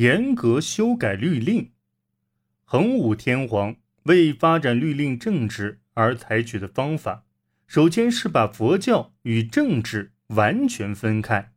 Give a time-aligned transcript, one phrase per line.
[0.00, 1.72] 严格修改律令。
[2.64, 7.26] 桓武天皇为发展律令政治而采取的方法，
[7.66, 11.52] 首先是把佛教与政治完全分开，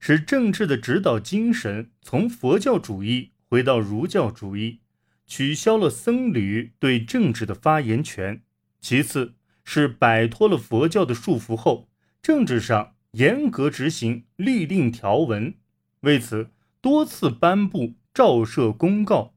[0.00, 4.80] 使政治的指导精神从佛教主义回到儒教主义，
[5.24, 8.42] 取消了僧侣对政治的发言权。
[8.80, 11.88] 其次是摆脱了佛教的束缚后，
[12.20, 15.54] 政治上严格执行律令条文，
[16.00, 16.50] 为此
[16.86, 19.34] 多次颁布诏设公告，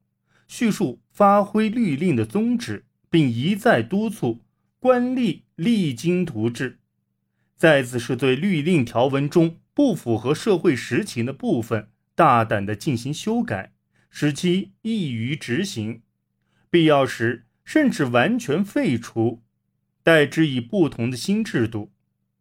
[0.48, 1.02] 叙述。
[1.10, 4.42] 发挥律令的宗旨，并一再督促
[4.80, 6.78] 官吏励精图治。
[7.58, 13.74] 再次是对律令条文中不符合社会实情的部分，大胆地进行修改，
[14.12, 16.04] 使其易于执行。
[16.70, 19.42] 必要时，甚至完全废除，
[20.04, 21.92] 代之以不同的新制度。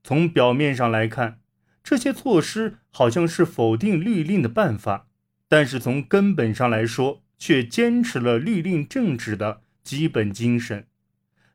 [0.04, 1.40] 从表面上来看，
[1.82, 5.07] 这些措施好像是否定律令的办法，
[5.48, 10.86] 但是从根本上来说，却坚持了律令政治的基本精神，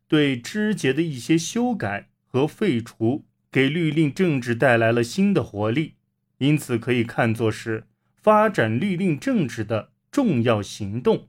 [0.07, 5.93] 对枝节的一些修改和废除，给律令政治带来了新的活力，
[6.39, 11.27] 因此可以看作是发展律令政治的重要行动。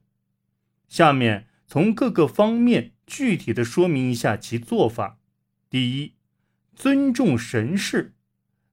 [0.88, 5.18] 下面从各个方面具体的说明一下其做法。
[5.68, 6.14] 第一，
[6.74, 8.14] 尊重神事，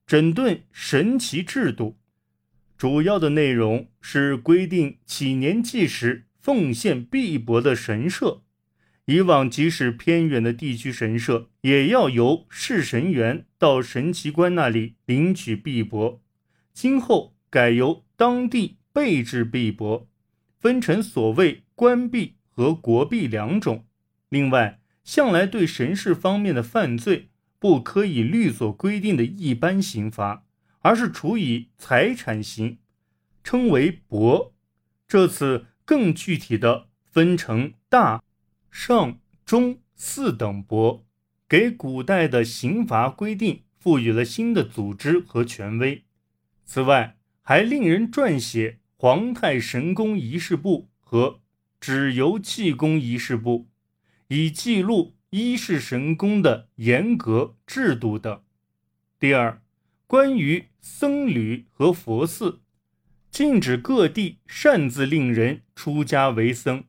[0.05, 1.97] 整顿神奇制度。
[2.81, 8.41] 主要的内容是规定起年祭时奉献币帛的神社，
[9.05, 16.21] 以往即使偏远的地区神社，也要由侍神员到神奇官那里领取币帛，
[16.73, 20.07] 今后改由当地备置币帛，
[20.57, 23.85] 分成所谓官币和国币两种。
[24.29, 27.27] 另外，向来对神事方面的犯罪，
[27.59, 30.45] 不可以律所规定的一般刑罚。
[30.81, 32.79] 而是处以财产刑，
[33.43, 34.53] 称为薄。
[35.07, 38.23] 这次更具体的分成大、
[38.69, 41.05] 上、中四等薄，
[41.47, 46.05] 给古代的刑罚规定赋予了新的组织和权威。
[46.65, 51.41] 此外，还令人撰写皇太神功仪式簿和
[51.79, 53.67] 指由气功仪式簿，
[54.29, 58.41] 以记录一世神功的严格制度等。
[59.19, 59.60] 第二。
[60.11, 62.59] 关于僧侣和佛寺，
[63.29, 66.83] 禁止各地擅自令人出家为僧，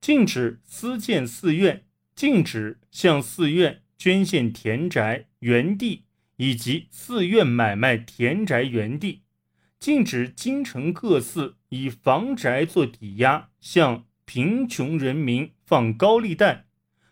[0.00, 1.82] 禁止私建寺院，
[2.14, 6.04] 禁止向寺院捐献田宅、园地
[6.36, 9.22] 以及寺院买卖田宅、园地，
[9.80, 16.66] 禁止京城各寺以房宅做抵押向贫穷人民放高利贷。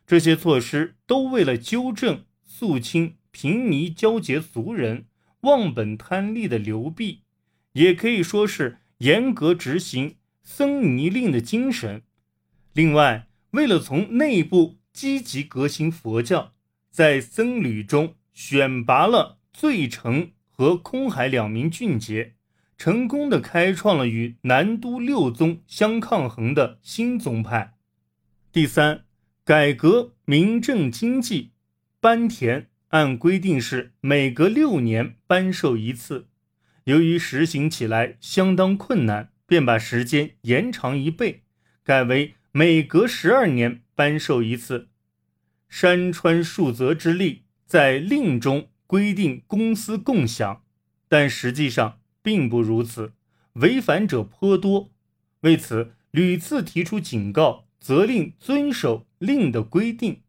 [0.07, 5.07] 这些措施都为了纠正肃清贫尼交结俗人。
[5.45, 7.23] 忘本贪利的流弊，
[7.73, 12.03] 也可以说是严格执行僧尼令的精神。
[12.73, 16.53] 另外，为了从内部积极革新佛教，
[16.91, 22.35] 在僧侣中选拔了最澄和空海两名俊杰，
[22.77, 27.75] 成功的开创了与南都六宗相抗衡的新宗派。
[28.51, 29.05] 第三，
[29.45, 31.53] 改革民政经济，
[32.01, 32.69] 班田。
[32.95, 36.29] 按规定是每隔六年颁授一次，
[36.85, 41.43] 由于实行起来相当困难，便把时间延长一倍，
[41.83, 44.91] 改为每隔十二年颁授一次。
[45.69, 50.63] 山川树泽之力在令中规定公私共享，
[51.09, 53.15] 但实际上并不如此，
[53.55, 54.93] 违反者颇多。
[55.41, 60.21] 为此屡次提出警告，责令遵守令的规定。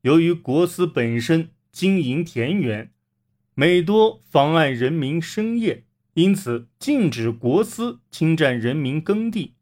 [0.00, 1.50] 由于国司本身。
[1.72, 2.92] 经营田园，
[3.54, 9.54] 每多妨碍人民生业，因此禁止国司侵占人民耕地。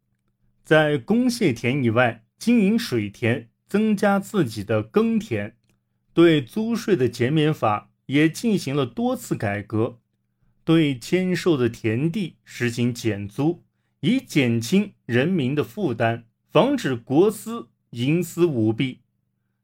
[0.64, 5.56] 在公谢田以外经营水田，增加自己的耕田。
[6.12, 10.00] 对租税的减免法也进行了多次改革，
[10.64, 13.62] 对签售的田地实行减租，
[14.00, 18.98] 以减轻人民的负担，防止国司营私舞弊。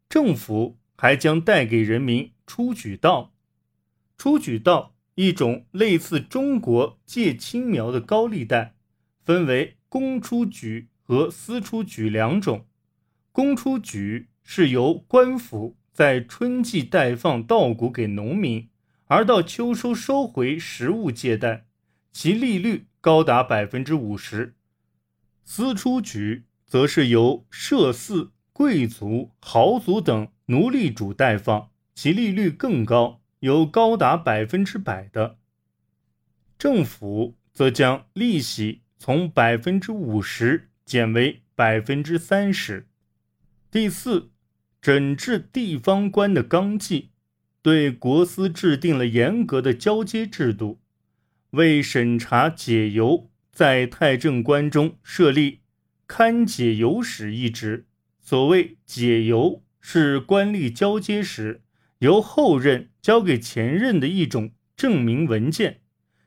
[0.09, 2.31] 政府还将带给人民。
[2.47, 3.35] 出举道，
[4.17, 8.77] 出举道一种类似中国借青苗的高利贷，
[9.25, 12.67] 分为公出举和私出举两种。
[13.33, 18.69] 公出举是由官府在春季贷放稻谷给农民，
[19.07, 21.67] 而到秋收收回实物借贷，
[22.13, 24.55] 其利率高达百分之五十。
[25.45, 31.71] 私出举则是由社寺、贵族、豪族等奴隶主贷放。
[31.97, 35.39] 其利率更高，有高达百分之百的。
[36.59, 42.87] 政府则将利息从百分之五十减为百分之三十。
[43.71, 44.31] 第四，
[44.83, 47.13] 整治地方官的纲纪，
[47.63, 50.79] 对国司制定了严格的交接制度，
[51.53, 55.61] 为审查解邮，在太政官中设立
[56.07, 57.87] 勘解邮使一职。
[58.21, 61.63] 所谓解邮，是官吏交接时
[61.99, 65.81] 由后任交给前任的一种证明文件，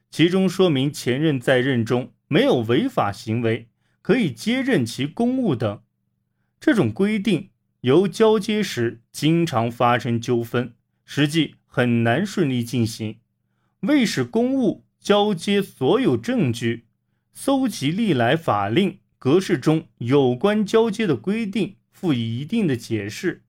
[0.10, 3.70] 其中说明前任在任中没有违法行为，
[4.02, 5.82] 可以接任其公务等。
[6.60, 7.50] 这种规定
[7.82, 10.74] 由交接时经常发生纠纷，
[11.06, 13.20] 实际很难顺利进行。
[13.82, 16.86] 为使公务交接所有证据，
[17.32, 21.76] 搜集历来法令格式中有关交接的规定。
[21.92, 23.44] 赋予一定的解释，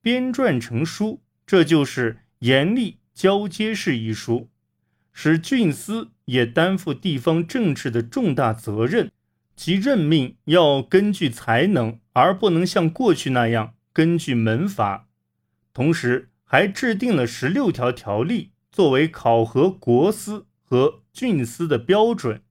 [0.00, 4.48] 编撰成书，这就是《严厉交接事》一书，
[5.12, 9.12] 使郡司也担负地方政治的重大责任，
[9.54, 15.06] 其任命要根据才能，而不能像过去那样根据门阀。
[15.72, 22.42] 同时，还制定了十六条条例，作为考核国司和郡司的标准。